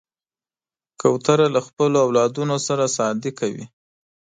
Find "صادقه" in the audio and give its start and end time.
2.97-3.47